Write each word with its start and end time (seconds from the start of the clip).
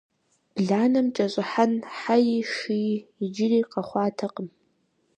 Бланэм 0.55 1.07
кӀэщӀыхьэн 1.15 1.73
хьэи 1.97 2.37
шыи 2.53 2.89
иджыри 3.23 3.59
къэхъуатэкъым. 3.71 4.49